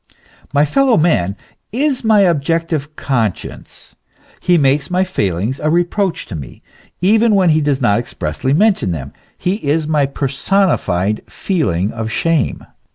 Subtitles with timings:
[0.51, 1.35] My fellow man
[1.71, 3.93] is my objective conscience;
[4.39, 6.63] he makes my failings a reproach to me,
[7.01, 12.65] even when he does not expressly mention thenv he is my personified feeling of shame.